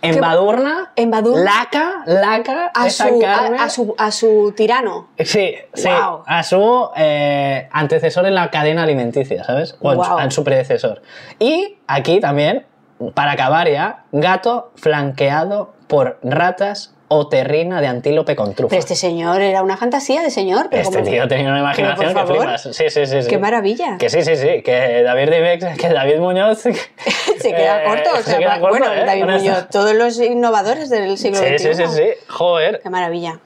[0.00, 3.58] embadurna, Embadurna laca, laca A esa su, carne.
[3.58, 5.08] a, a su, a su tirano.
[5.18, 6.22] Sí, sí, Guau.
[6.26, 9.76] a su eh, antecesor en la cadena alimenticia, ¿sabes?
[9.80, 11.00] O en, en su predecesor.
[11.38, 12.66] Y aquí también,
[13.14, 18.70] para acabar ya, gato flanqueado por ratas o terrina de antílope con trufa.
[18.70, 20.68] Pero este señor era una fantasía de señor.
[20.70, 22.62] Pero Este como- tío tenía una imaginación que flipas.
[22.62, 23.28] Sí, sí, sí, sí.
[23.28, 23.98] Qué maravilla.
[23.98, 24.62] Que sí, sí, sí.
[24.62, 26.58] Que David Dimex, que David Muñoz.
[26.62, 28.10] Se queda eh, corto.
[28.14, 29.04] o se sea, queda corto, bueno, ¿eh?
[29.04, 29.32] David esto.
[29.38, 31.58] Muñoz, todos los innovadores del siglo Sí, XXI.
[31.58, 32.02] sí, sí, sí.
[32.28, 32.80] Joder.
[32.82, 33.38] Qué maravilla.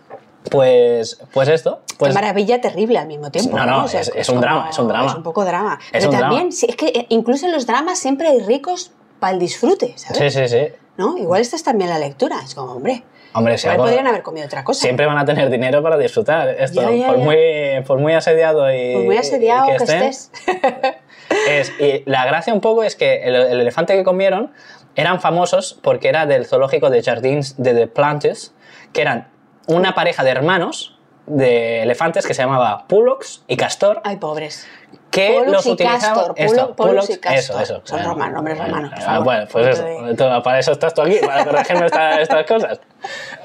[0.50, 1.80] Pues, pues esto.
[1.98, 3.56] Pues, Qué maravilla terrible al mismo tiempo.
[3.56, 5.06] No, no, es- es un drama, es un drama.
[5.11, 5.78] Es un poco drama.
[5.92, 6.52] Es Pero también, drama.
[6.52, 10.33] sí, es que eh, incluso en los dramas siempre hay ricos para el disfrute, ¿sabes?
[10.35, 10.68] sí, sí, sí.
[10.96, 11.16] ¿No?
[11.16, 12.40] Igual esta es también la lectura.
[12.44, 14.81] Es como, hombre, Hombre, si algo- podrían haber comido otra cosa.
[14.81, 16.81] siempre van a tener dinero para disfrutar esto.
[16.83, 17.24] Ya, ya, por, ya.
[17.24, 18.94] Muy, por muy asediado y.
[18.94, 20.33] Por muy asediado que, estén, estés.
[21.48, 24.50] Es, y la gracia un poco es que el, el elefante que comieron
[24.96, 28.54] eran famosos porque era del zoológico de Jardins de the Plantes,
[28.92, 29.28] que eran
[29.66, 34.66] una pareja de hermanos de elefantes que se llamaba Pulox y Castor, Ay, pobres.
[35.11, 36.35] Que los y utilizaban...
[36.35, 37.38] Castor, Pulox, y Castor.
[37.38, 37.81] Eso, eso.
[37.85, 39.25] Son romanos, nombres romanos, por Ah, favor.
[39.25, 39.85] Bueno, pues eso.
[40.16, 42.81] Todo- Para eso estás tú aquí, para corregirme esta- estas cosas.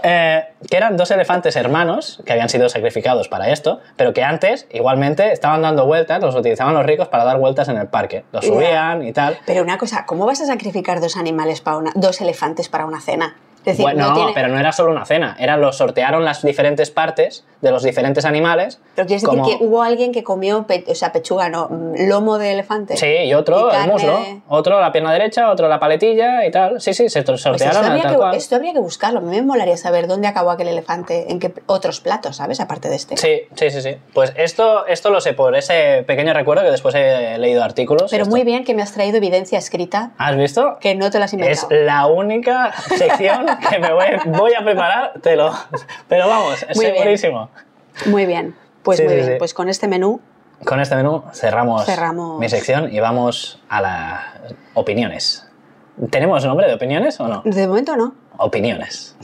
[0.03, 4.67] Eh, que eran dos elefantes hermanos que habían sido sacrificados para esto, pero que antes,
[4.71, 8.25] igualmente, estaban dando vueltas, los utilizaban los ricos para dar vueltas en el parque.
[8.31, 9.37] Los subían y tal.
[9.45, 12.99] Pero una cosa, ¿cómo vas a sacrificar dos animales para una, dos elefantes para una
[12.99, 13.35] cena?
[13.65, 14.31] Es decir, Bueno, no tiene...
[14.33, 18.25] pero no era solo una cena, era los sortearon las diferentes partes de los diferentes
[18.25, 18.79] animales.
[18.95, 22.09] Pero quieres decir como- que hubo alguien que comió, pe- o sea, pechuga, no, mm,
[22.09, 22.97] lomo de elefante.
[22.97, 26.51] Sí, y otro Y el muslo, de- otro la pierna derecha, otro la paletilla y
[26.51, 26.81] tal.
[26.81, 28.35] Sí, sí, se Pues esto, sortearon habría tal que, cual.
[28.35, 29.21] esto habría que buscarlo.
[29.21, 32.59] Me molaría saber dónde acabó aquel elefante, en qué otros platos, ¿sabes?
[32.59, 33.15] Aparte de este.
[33.15, 33.95] Sí, sí, sí, sí.
[34.13, 38.11] Pues esto, esto lo sé por ese pequeño recuerdo que después he leído artículos.
[38.11, 40.77] Pero Esto- muy bien que me has traído evidencia escrita ¿Has visto?
[40.81, 41.69] que no te la has Es inventado.
[41.85, 44.05] la única sección que me voy,
[44.37, 45.51] voy a preparar, te lo...
[46.07, 46.95] Pero vamos, Muy bien.
[46.97, 47.49] segurísimo.
[48.07, 48.55] Muy bien.
[48.83, 49.27] Pues Sí, muy sí, bien.
[49.33, 49.35] sí.
[49.39, 50.19] Pues con este menú
[50.65, 52.39] Con este menú cerramos, Cerramos.
[52.39, 54.21] mi sección y vamos a las
[54.73, 55.47] opiniones.
[56.09, 57.41] ¿Tenemos nombre de opiniones o no?
[57.45, 58.15] de momento no.
[58.37, 59.15] Opiniones.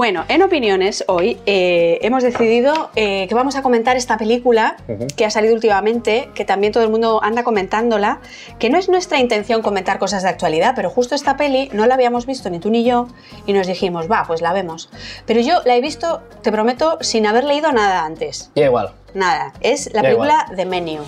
[0.00, 4.78] Bueno, en opiniones hoy eh, hemos decidido eh, que vamos a comentar esta película
[5.14, 8.20] que ha salido últimamente, que también todo el mundo anda comentándola,
[8.58, 11.96] que no es nuestra intención comentar cosas de actualidad, pero justo esta peli no la
[11.96, 13.08] habíamos visto ni tú ni yo
[13.44, 14.88] y nos dijimos, va, pues la vemos.
[15.26, 18.50] Pero yo la he visto, te prometo, sin haber leído nada antes.
[18.54, 18.92] Y igual.
[19.12, 21.02] Nada, es la película The Menu,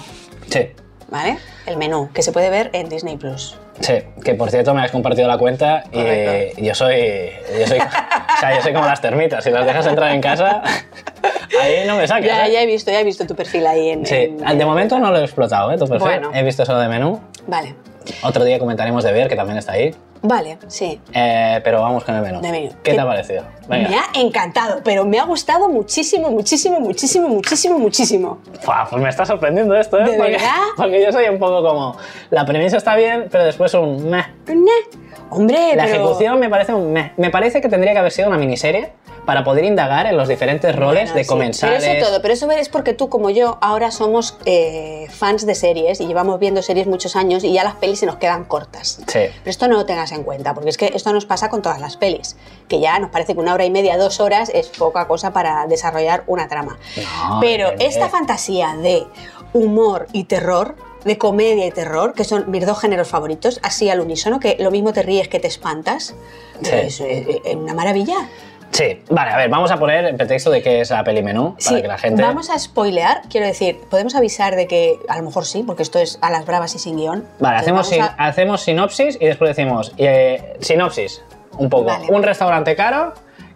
[0.51, 0.69] Sí.
[1.09, 1.39] ¿vale?
[1.65, 3.57] El menú, que se puede ver en Disney Plus.
[3.83, 8.40] Sí, que por cierto me has compartido la cuenta y yo soy, yo soy, o
[8.40, 10.62] sea, yo soy como las termitas, si las dejas entrar en casa,
[11.61, 12.25] ahí no me sacas.
[12.27, 12.53] Ya, ¿eh?
[12.53, 14.07] ya he visto, ya he visto tu perfil ahí en...
[14.07, 15.79] Sí, en- de momento no lo he explotado, ¿eh?
[15.79, 16.07] Tu perfil.
[16.09, 16.31] Bueno.
[16.35, 17.21] He visto solo de menú.
[17.47, 17.75] Vale,
[18.23, 19.95] Otro día comentaremos de ver, que también está ahí.
[20.23, 21.01] Vale, sí.
[21.13, 22.41] Eh, pero vamos con el menú.
[22.41, 22.69] De menú.
[22.71, 23.45] ¿Qué ¿Qué- te ha parecido?
[23.69, 23.89] Venga.
[23.89, 28.39] Me ha encantado, pero me ha gustado muchísimo, muchísimo, muchísimo, muchísimo, muchísimo.
[28.61, 30.05] Fua, pues me está sorprendiendo esto, ¿eh?
[30.05, 30.57] ¿De porque, verdad?
[30.77, 31.97] porque yo soy un poco como.
[32.31, 34.25] La premisa está bien, pero después un meh.
[34.47, 35.12] Nah.
[35.31, 35.96] Hombre, La pero...
[35.96, 37.12] ejecución me parece un meh.
[37.16, 38.92] Me parece que tendría que haber sido una miniserie
[39.25, 41.29] para poder indagar en los diferentes roles Bueno, de sí.
[41.29, 41.85] comensales.
[41.85, 45.55] Pero eso todo, pero eso es porque tú como yo ahora somos eh, fans de
[45.55, 48.98] series y llevamos viendo series muchos años y ya las pelis se nos quedan cortas.
[49.07, 49.20] Sí.
[49.31, 51.81] Pero esto no lo tengas en cuenta, porque es que esto nos pasa con todas
[51.81, 55.07] las pelis, que ya nos parece que una hora y media, dos horas es poca
[55.07, 56.79] cosa para desarrollar una trama.
[57.29, 59.05] No, Pero esta fantasía de
[59.53, 64.01] humor y terror, de comedia y terror, que son mis dos géneros favoritos, así al
[64.01, 66.15] unísono, que lo mismo te ríes que te espantas,
[66.62, 66.71] Sí.
[66.75, 68.15] es, es- es una maravilla.
[68.71, 71.57] Sí, vale, a ver, vamos a poner el pretexto de que es la peli menú
[71.62, 72.23] para que la gente.
[72.23, 75.99] vamos a spoilear, quiero decir, podemos avisar de que a lo mejor sí, porque esto
[75.99, 77.27] es a las bravas y sin guion.
[77.38, 81.21] Vale, hacemos, sin- vamos a- hacemos sinopsis y después decimos eh, sinopsis,
[81.59, 81.85] un poco.
[81.85, 82.07] Vale.
[82.09, 83.12] Un restaurante caro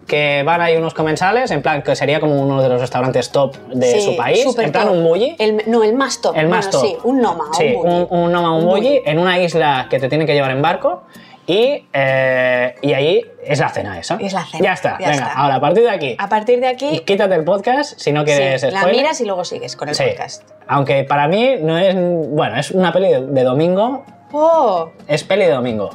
[0.07, 3.55] que van ahí unos comensales, en plan que sería como uno de los restaurantes top
[3.73, 4.93] de Sí, su país, en plan top.
[4.95, 5.35] un bully.
[5.37, 6.35] El- no, el más top.
[6.37, 6.89] El más Bueno, top.
[6.89, 7.45] Sí, un Noma.
[7.51, 8.07] Sí, un, bully.
[8.09, 9.01] un, un Noma, un Un bully.
[9.05, 11.03] en una isla que te tienen que llevar en barco
[11.45, 14.17] y, eh, y ahí es la cena esa.
[14.19, 15.33] Es la cena, Ya está, ya venga, está.
[15.39, 18.61] ahora a partir de aquí, A partir de aquí, quítate el podcast si no quieres
[18.61, 19.01] sí, la spoiler.
[19.01, 20.43] miras y luego sigues con el Sí, podcast.
[20.67, 25.45] aunque para mí no es, bueno, es una peli de, de domingo, Oh, es peli
[25.45, 25.89] de domingo.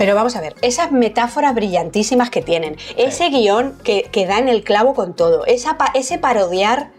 [0.00, 4.48] Pero vamos a ver, esas metáforas brillantísimas que tienen, ese guion que, que da en
[4.48, 6.90] el clavo con todo, esa ese parodiar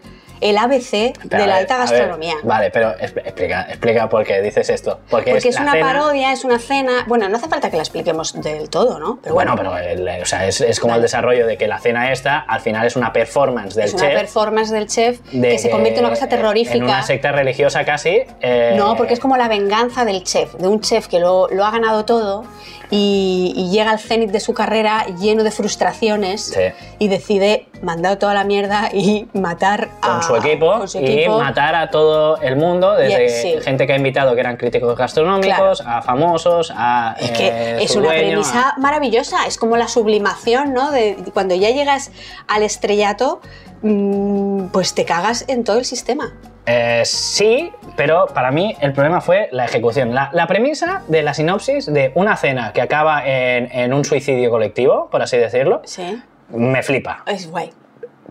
[0.42, 0.90] el ABC
[1.28, 2.34] Pero de la ver, alta ver, gastronomía.
[2.42, 5.00] vale, pero explica, explica por qué dices esto.
[5.08, 7.04] Porque, Porque es una cena- parodia, es una cena.
[7.06, 9.18] Bueno, no hace falta que la expliquemos del todo, ¿no?
[9.22, 11.78] Pero Bueno, bueno, pero el- o sea, es, es como el desarrollo de que la
[11.78, 14.18] cena esta al final es una performance del es una chef.
[14.20, 16.76] performance del chef de que se convierte en una cosa terrorífica.
[16.76, 18.22] En una secta religiosa casi.
[18.40, 21.64] eh, No, porque es como la venganza del chef, de un chef que lo, lo
[21.64, 22.44] ha ganado todo
[22.90, 26.60] y, y llega al cenit de su carrera lleno de frustraciones Sí.
[26.98, 31.74] y decide mandar toda la mierda y matar a, su equipo con su y matar
[31.74, 33.54] a todo el mundo, desde sí.
[33.62, 37.94] gente que ha invitado que eran críticos gastronómicos, a famosos, a Es que eh, es
[37.96, 40.90] una dueño, premisa a- maravillosa, es como la sublimación, ¿no?
[40.90, 42.10] De cuando ya llegas
[42.48, 43.40] al estrellato,
[43.82, 46.32] mm, pues te cagas en todo el sistema.
[46.66, 50.14] Eh, sí, pero para mí el problema fue la ejecución.
[50.14, 54.48] La, la premisa de la sinopsis de una cena que acaba en, en un suicidio
[54.50, 56.22] colectivo, por así decirlo, Sí.
[56.50, 57.24] me flipa.
[57.26, 57.72] Es guay.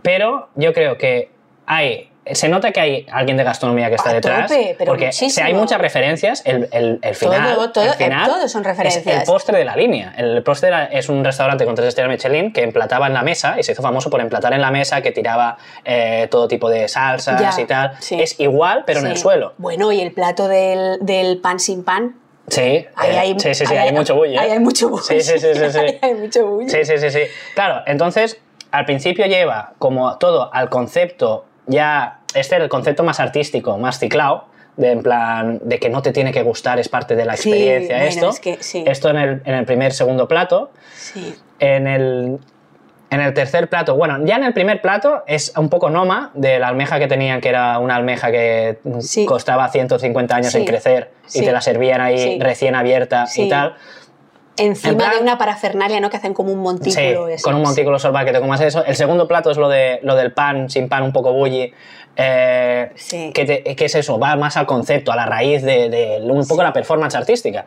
[0.02, 1.30] Pero yo creo que
[1.74, 2.08] hay.
[2.24, 4.48] Se nota que hay alguien de gastronomía que está A detrás.
[4.48, 5.30] tope, pero porque muchísimo.
[5.30, 6.42] si hay muchas referencias.
[6.46, 7.54] El, el- el final.
[7.56, 9.06] Todo, todo, el final todo son Es referencias.
[9.06, 10.14] el postre de la línea.
[10.16, 13.64] El postre es un restaurante con tres estrellas Michelin que emplataba en la mesa y
[13.64, 17.40] se hizo famoso por emplatar en la mesa, que tiraba eh, todo tipo de salsas
[17.56, 17.92] Ya, y tal.
[17.98, 18.20] sí.
[18.22, 19.54] Es igual, pero en el suelo.
[19.58, 22.14] Bueno, y el plato del, del pan sin pan.
[22.46, 24.34] Sí, Ahí eh, hay, sí, sí, sí, hay, mucho bully.
[24.34, 24.38] ¿eh?
[24.38, 25.02] Ahí hay mucho bully.
[25.02, 25.78] Sí, sí, sí, sí.
[25.78, 26.68] Ahí hay mucho bully.
[26.70, 27.20] Sí, sí, sí, sí.
[27.56, 33.20] Claro, entonces al principio lleva como todo al concepto ya, este era el concepto más
[33.20, 34.46] artístico, más ciclado,
[34.76, 37.50] de en plan, de que no te tiene que gustar, es parte de la Sí,
[37.50, 38.30] experiencia bueno, esto.
[38.30, 38.84] es que sí.
[38.86, 40.70] Esto en el, en el primer, segundo plato.
[40.94, 41.34] Sí.
[41.58, 42.38] En el,
[43.10, 46.58] en el tercer plato, bueno, ya en el primer plato es un poco noma de
[46.58, 48.78] la almeja que tenían, que era una almeja que
[49.26, 53.74] costaba 150 años en crecer y te la servían ahí recién abierta y tal.
[54.56, 56.10] Encima plan- de una parafernalia, ¿no?
[56.10, 57.26] Que hacen como un montículo.
[57.28, 57.42] Sí, ese.
[57.42, 58.84] con un montículo sol para que te comas eso.
[58.84, 61.72] El segundo plato es lo, de, lo del pan, sin pan, un poco bully.
[62.14, 63.30] eh, Sí.
[63.32, 66.46] que, te- que es eso, va más al concepto, a la raíz de, de un
[66.46, 67.64] poco la performance artística.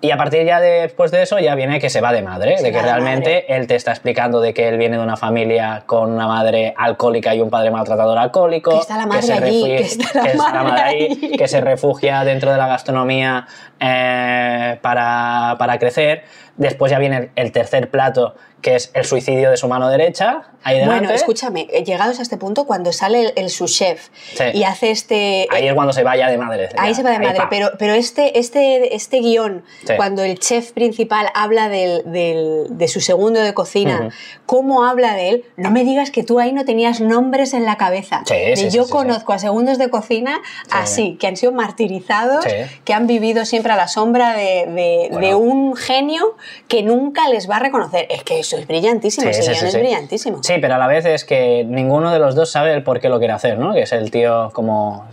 [0.00, 2.56] Y a partir ya de- después de eso ya viene que se va de madre,
[2.58, 5.16] Se de que de realmente él te está explicando de que él viene de una
[5.16, 8.70] familia con una madre alcohólica y un padre maltratador alcohólico.
[8.70, 11.48] Que está la madre se allí, que está la que está madre madre ahí, que
[11.48, 13.46] se refugia dentro de la gastronomía
[13.80, 16.22] eh, para, para crecer.
[16.56, 20.42] Después ya viene el tercer plato, que es el suicidio de su mano derecha.
[20.64, 20.98] Ahí delante.
[21.00, 24.44] Bueno, escúchame, eh, llegados a este punto, cuando sale el, el su chef Sí.
[24.54, 25.46] y hace este.
[25.50, 26.68] Ahí es cuando se vaya de madre.
[26.76, 29.92] Ahí ya, se va de madre, pero, pero este, este, este guion, Sí.
[29.96, 34.10] cuando el chef principal habla del, del- de su segundo de cocina,
[34.46, 37.76] cómo habla de él, no me digas que tú ahí no tenías nombres en la
[37.76, 38.22] cabeza.
[38.26, 40.40] Sí, De yo conozco a segundos de cocina
[40.70, 42.44] así, que han sido martirizados,
[42.84, 45.26] que han vivido siempre a la sombra de, de- Bueno.
[45.26, 48.06] de un genio que nunca les va a reconocer.
[48.10, 50.42] Es que es brillantísimo, Sí, ese sí, guion sí, es brillantísimo.
[50.42, 53.08] Sí, pero a la vez es que ninguno de los dos sabe el por qué
[53.08, 53.74] lo quiere hacer, ¿no?
[53.74, 55.06] Que es el tío como...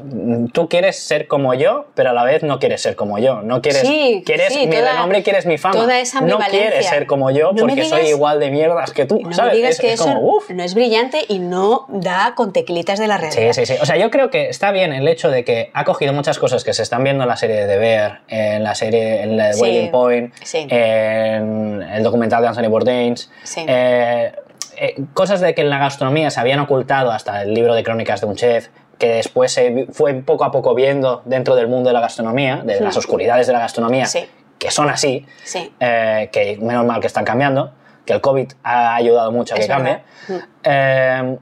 [0.54, 3.42] Tú quieres ser como yo, pero a la vez no quieres ser como yo.
[3.42, 3.82] No quieres...
[3.82, 5.76] Sí, quieres mi toda- renombre, quieres mi fama.
[5.76, 9.20] toda esa no quieres ser como yo No porque soy igual de mierdas que tú,
[9.22, 9.52] No ¿sabes?
[9.52, 10.50] me digas es, que es eso como, uf.
[10.52, 13.52] no es brillante y no da con teclitas de la realidad.
[13.54, 13.80] Sí, sí, sí.
[13.82, 16.64] O sea, yo creo que está bien el hecho de que ha cogido muchas cosas
[16.64, 19.50] que se están viendo en la serie de The Bear, en la serie, en la
[19.50, 23.16] de Point, en el documental de Anthony Bourdain.
[23.44, 23.66] Sí.
[23.68, 24.34] eh,
[24.78, 28.22] eh, cosas de que en la gastronomía se habían ocultado hasta el libro de crónicas
[28.22, 31.94] de un chef que después se fue poco a poco viendo dentro del mundo de
[31.94, 34.26] la gastronomía, de las oscuridades de la gastronomía, Sí.
[34.58, 35.74] que son así, Sí.
[35.80, 37.72] eh, que menos mal que están cambiando,
[38.06, 40.00] que el COVID ha ayudado mucho a que cambie.
[40.30, 40.34] Mm.
[40.64, 41.38] Eh,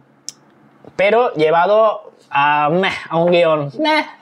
[0.95, 3.71] pero llevado a, meh, a un guion.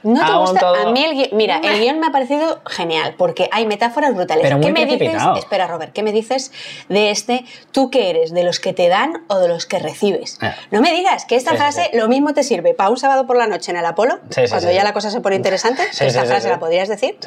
[0.03, 0.59] ¿No te a gusta?
[0.59, 4.13] todo- A mí el guion, mira, el guion me ha parecido genial porque hay metáforas
[4.13, 4.43] brutales.
[4.43, 5.21] Pero ¿Qué me dices?
[5.37, 6.51] Espera, Robert, ¿qué me dices
[6.89, 7.45] de este?
[7.71, 8.33] ¿Tú qué eres?
[8.33, 10.37] ¿De los que te dan o de los que recibes?
[10.41, 10.55] Ah.
[10.71, 11.97] No me digas que esta Sí, frase sí.
[11.97, 14.71] lo mismo te sirve para un sábado por la noche en el Apolo, Sí, cuando
[14.71, 17.17] ya la cosa se pone interesante, esta frase la podrías decir,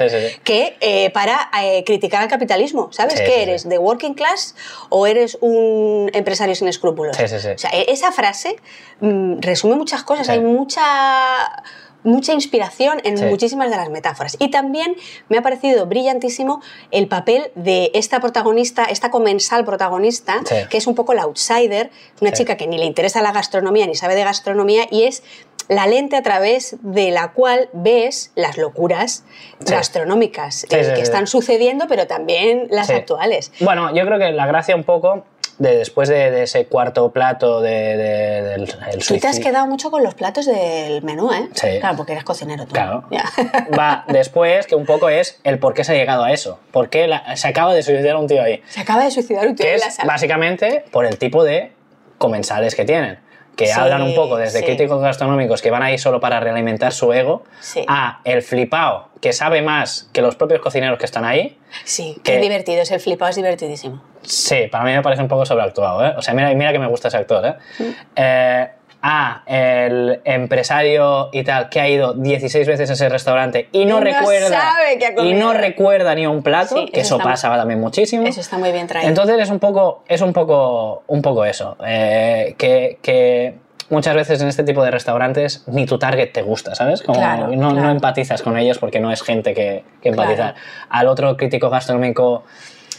[0.43, 3.19] que eh, para eh, criticar al capitalismo, ¿sabes?
[3.21, 3.67] ¿Qué eres?
[3.67, 4.55] ¿De working class
[4.89, 7.17] o eres un empresario sin escrúpulos?
[7.19, 8.55] O sea, e- esa frase
[8.99, 10.39] mm, resume muchas cosas, hay
[10.75, 11.63] mucha
[12.03, 13.25] mucha inspiración en Sí.
[13.25, 14.37] muchísimas de las metáforas.
[14.37, 14.95] Y también
[15.27, 16.61] me ha parecido brillantísimo
[16.91, 20.55] el papel de esta protagonista, esta comensal protagonista, Sí.
[20.69, 21.89] que es un poco la outsider,
[22.21, 22.37] una Sí.
[22.43, 25.23] chica que ni le interesa la gastronomía ni sabe de gastronomía y es
[25.67, 29.23] la lente a través de la cual ves las locuras
[29.61, 33.51] gastronómicas eh, que están sucediendo, pero también las actuales.
[33.61, 35.25] Bueno, yo creo que la gracia un poco
[35.57, 39.67] de después de, de ese cuarto plato de, de- del el Tú te has quedado
[39.67, 41.49] mucho con los platos del menú, ¿eh?
[41.53, 41.79] Sí.
[41.79, 42.73] Claro, porque eres cocinero tú.
[42.73, 43.05] Claro.
[43.79, 46.59] Va después, que un poco es el por qué se ha llegado a eso.
[46.71, 48.61] ¿Por qué la- se acaba de suicidar un tío ahí?
[48.67, 50.07] Se acaba de suicidar un tío Que en la es sala.
[50.11, 51.71] básicamente por el tipo de
[52.17, 53.19] comensales que tienen.
[53.55, 54.65] Que Sí, hablan un poco desde sí.
[54.65, 57.83] críticos gastronómicos que van ahí solo para realimentar su ego, Sí.
[57.87, 61.57] a el flipao que sabe más que los propios cocineros que están ahí.
[61.83, 64.01] Sí, que- qué divertido, es el flipado, es divertidísimo.
[64.21, 66.13] Sí, para mí me parece un poco sobreactuado, ¿eh?
[66.17, 67.55] O sea, mira, mira que me gusta ese actor, ¿eh?
[67.79, 67.89] Mm.
[68.15, 68.69] Eh,
[69.07, 73.99] a el empresario y tal que ha ido 16 veces a ese restaurante y no,
[73.99, 77.17] Y recuerda sabe que ha y no recuerda ni un plato, Sí, que eso eso
[77.17, 78.25] está- pasa también muchísimo.
[78.25, 79.07] Eso está muy bien traído.
[79.07, 83.53] Entonces es un poco, es un poco, un poco eso, eh, que, que
[83.91, 87.03] muchas veces en este tipo de restaurantes ni tu target te gusta, ¿sabes?
[87.03, 90.53] Como Claro, no, no empatizas con ellos porque no es gente que, que empatizar.
[90.55, 90.67] Claro.
[90.89, 92.43] Al otro crítico gastronómico,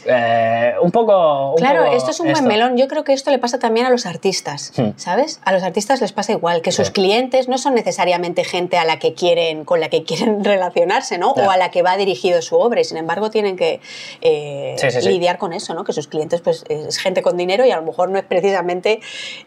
[0.07, 1.51] eh, un poco...
[1.51, 2.77] un Claro, poco esto es un buen melón.
[2.77, 4.90] Yo creo que esto le pasa también a los artistas, Hmm.
[4.97, 5.40] ¿sabes?
[5.45, 8.99] A los artistas les pasa igual, que sus clientes no son necesariamente gente a la
[8.99, 11.35] que quieren, con la que quieren relacionarse, ¿no?
[11.35, 11.49] Claro.
[11.49, 12.81] O a la que va dirigido su obra.
[12.81, 13.81] Y sin embargo, tienen que
[14.21, 15.09] eh, Sí, sí, sí.
[15.09, 15.85] lidiar con eso, ¿no?
[15.85, 19.01] Que sus clientes, pues, es gente con dinero y a lo mejor no es precisamente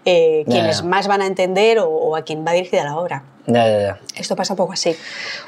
[0.06, 3.24] eh, quienes más van a entender o, o a quien va dirigida la obra.
[3.50, 4.00] Ya, ya, ya.
[4.16, 4.96] Esto pasa un poco así.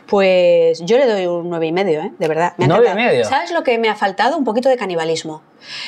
[0.07, 2.11] Pues yo le doy un nueve y medio, ¿eh?
[2.17, 2.53] de verdad.
[2.57, 3.11] Me ha ¿Nueve y encantado.
[3.13, 3.25] medio?
[3.29, 4.37] ¿Sabes lo que me ha faltado?
[4.37, 5.41] Un poquito de canibalismo.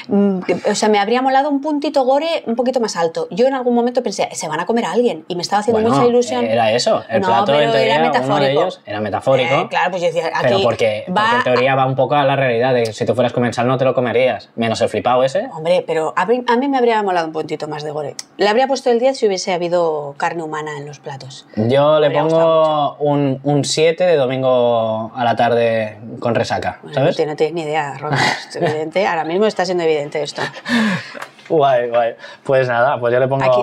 [0.08, 3.28] Mm, O sea, me habría molado un puntito gore un poquito más alto.
[3.32, 5.26] Yo en algún momento pensé, se van a comer a alguien.
[5.28, 6.46] Y me estaba haciendo Bueno, mucha ilusión.
[6.46, 8.62] Era eso, el No, plato pero en teoría, era uno de metafórico.
[8.62, 9.54] ellos era metafórico.
[9.56, 12.16] Eh, claro, pues yo decía, aquí Pero porque, porque va en teoría va un poco
[12.16, 14.90] a la realidad de que si tú fueras comensal no te lo comerías, menos el
[14.90, 15.50] flipado ese.
[15.54, 18.16] Hombre, pero a mí, a mí me habría molado un puntito más de gore.
[18.38, 21.46] Le habría puesto el 10 si hubiese habido carne humana en los platos.
[21.56, 27.10] Yo le pongo un, un 7 de domingo a la tarde con resaca, ¿sabes?
[27.12, 27.96] No, tienes, no tienes ni idea,
[28.56, 29.06] evidente.
[29.08, 30.42] Ahora mismo está siendo evidente esto.
[31.50, 32.16] Guay, guay.
[32.44, 33.62] Pues nada, pues yo le pongo Aquí.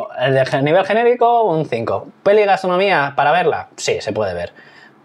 [0.54, 2.08] el nivel genérico un 5.
[2.22, 3.68] ¿Peli gastronomía para verla?
[3.76, 4.52] Sí, se puede ver.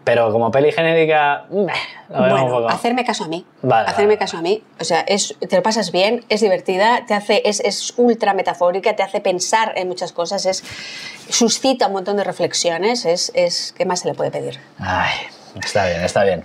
[0.04, 1.72] Pero como peli genérica, meh,
[2.10, 2.68] lo veo un Bueno, poco.
[2.68, 3.44] hacerme caso a mí.
[3.62, 4.62] Vale, hacerme vale, caso a mí.
[4.78, 8.94] O sea, es, te lo pasas bien, es divertida, te hace, es, es ultra metafórica,
[8.94, 10.62] te hace pensar en muchas cosas, es,
[11.28, 13.04] suscita un montón de reflexiones.
[13.04, 14.60] Es, es, ¿Qué más se le puede pedir?
[14.78, 15.12] Ay,
[15.64, 16.44] está bien, está bien.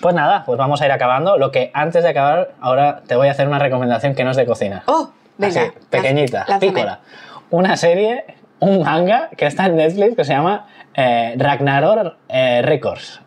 [0.00, 1.36] Pues nada, pues vamos a ir acabando.
[1.38, 4.36] Lo que antes de acabar, ahora te voy a hacer una recomendación que no es
[4.36, 4.82] de cocina.
[4.86, 5.10] ¡Oh!
[5.36, 5.62] Venga.
[5.62, 6.72] Así, pequeñita, lánzame.
[6.72, 7.00] pícola.
[7.50, 8.24] Una serie,
[8.60, 13.20] un manga que está en Netflix que se llama eh, Ragnarok eh, Records.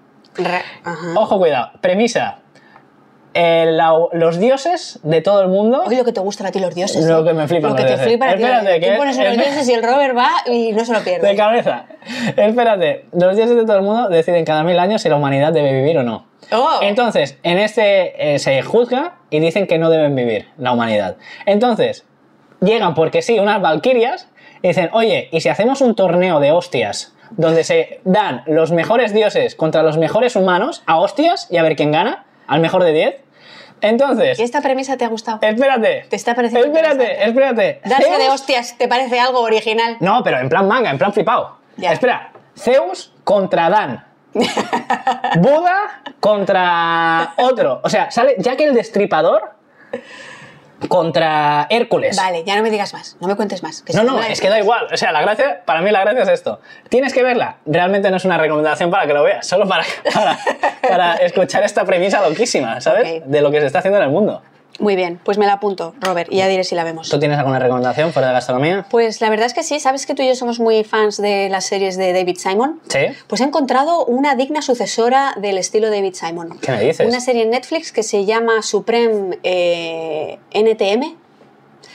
[0.83, 1.07] Ajá.
[1.15, 1.71] Ojo, cuidado.
[1.81, 2.39] Premisa.
[3.33, 5.83] Eh, la- los dioses de todo el mundo.
[5.85, 7.05] Oye, lo que te gustan a ti los dioses.
[7.05, 7.23] Lo ¿eh?
[7.23, 8.07] que me flipan Lo que los te dioses.
[8.07, 8.43] flipan a ti.
[8.43, 10.99] Espérate, Tú que- pones unos espera- dioses y el Robert va y no se lo
[10.99, 11.27] pierde.
[11.29, 11.85] De cabeza.
[12.35, 13.05] Espérate.
[13.13, 15.97] Los dioses de todo el mundo deciden cada mil años si la humanidad debe vivir
[15.97, 16.27] o no.
[16.51, 16.79] Oh.
[16.81, 21.15] Entonces, en este eh, se juzga y dicen que no deben vivir la humanidad.
[21.45, 22.05] Entonces,
[22.59, 24.27] llegan porque sí unas valquirias
[24.61, 29.13] y dicen, oye, ¿y si hacemos un torneo de hostias donde se dan los mejores
[29.13, 32.25] dioses contra los mejores humanos a hostias y a ver quién gana?
[32.47, 33.15] Al mejor de 10.
[33.81, 35.39] Entonces, ¿Y esta premisa te ha gustado?
[35.41, 36.05] espérate.
[36.09, 37.81] ¿Te está pareciendo Espérate, espérate.
[37.83, 39.97] Darse de hostias, ¿te parece algo original?
[39.99, 41.57] no, pero en plan manga, en plan flipado.
[41.77, 41.91] Ya.
[41.91, 44.05] Espera, Zeus contra Dan.
[45.39, 47.81] Buda contra otro.
[47.83, 49.51] O sea, sale Jack el Destripador
[50.87, 52.17] contra Hércules.
[52.17, 53.81] Vale, ya no me digas más, no me cuentes más.
[53.81, 54.87] que No, no, es que da igual.
[54.91, 56.59] O sea, la gracia, para mí la gracia es esto.
[56.89, 57.57] Tienes que verla.
[57.65, 60.37] Realmente no es una recomendación para que lo veas, solo para, para,
[60.81, 63.21] para escuchar esta premisa loquísima, ¿sabes?
[63.21, 63.25] Ok.
[63.25, 64.41] De lo que se está haciendo en el mundo.
[64.81, 67.07] Muy bien, pues me la apunto, Robert, y ya diré si la vemos.
[67.09, 68.85] ¿Tú tienes alguna recomendación fuera de gastronomía?
[68.89, 71.49] Pues la verdad es que sí, sabes que tú y yo somos muy fans de
[71.49, 72.81] las series de David Simon.
[72.89, 72.99] Sí.
[73.27, 76.57] Pues he encontrado una digna sucesora del estilo David Simon.
[76.59, 77.07] ¿Qué me dices?
[77.07, 81.15] Una serie en Netflix que se llama Supreme eh, NTM,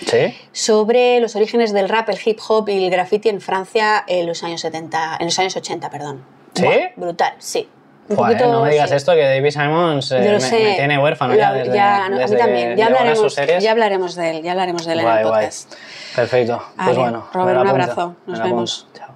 [0.06, 0.34] Sí.
[0.52, 4.42] sobre los orígenes del rap, el hip hop y el graffiti en Francia en los
[4.44, 6.24] años 70, en los años 80, perdón.
[6.54, 6.62] ¿Sí?
[6.62, 7.68] Buah, brutal, sí.
[8.08, 8.96] Un eh, poquito, no me digas sí.
[8.96, 12.04] esto que David Simons eh, lo me, me tiene huérfano ya, La- desde, ya, no,
[12.04, 12.76] a mí desde también.
[12.76, 15.44] Ya hablaremos, ya hablaremos de él, ya hablaremos de él en Guay, el guay.
[15.46, 15.74] podcast.
[16.14, 16.62] Perfecto.
[16.76, 17.28] Pues Vale, bueno.
[17.32, 18.16] Robert, un apunto, abrazo.
[18.26, 18.86] Nos vemos.
[18.94, 19.15] Chao.